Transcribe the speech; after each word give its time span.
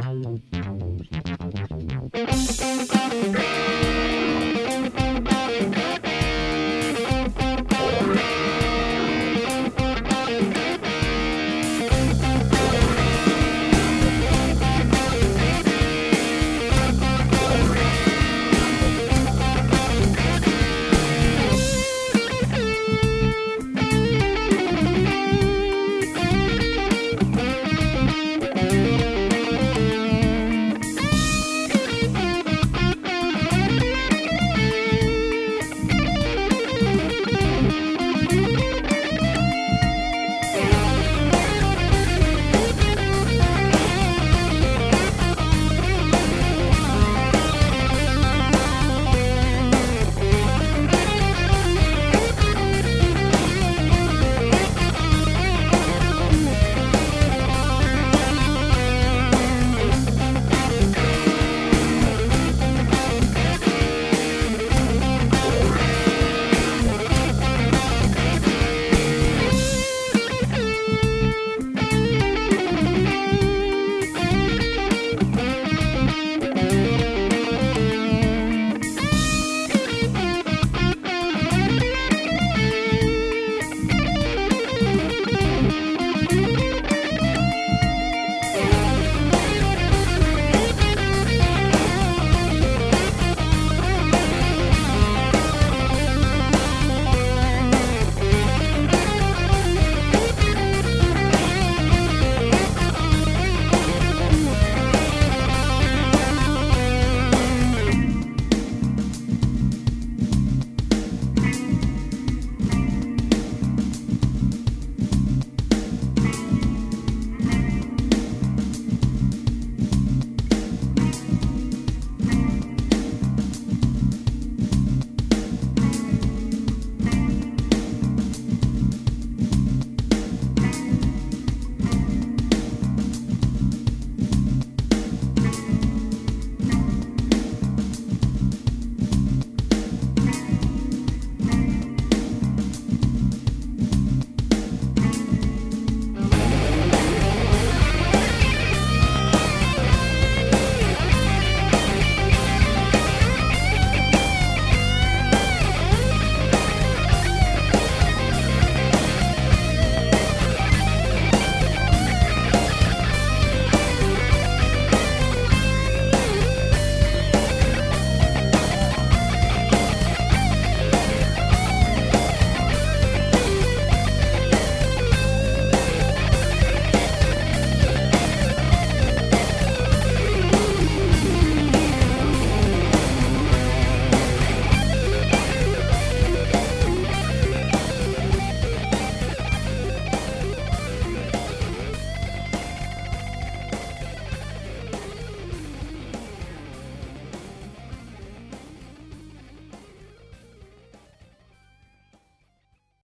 Download, 0.00 0.40
download, 0.50 1.10
download. 1.10 1.59